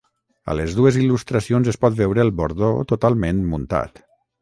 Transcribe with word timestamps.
A 0.51 0.55
les 0.59 0.73
dues 0.77 0.97
il·lustracions 1.01 1.71
es 1.75 1.79
pot 1.87 2.01
veure 2.01 2.25
el 2.25 2.35
bordó 2.43 2.73
totalment 2.95 3.47
muntat. 3.55 4.07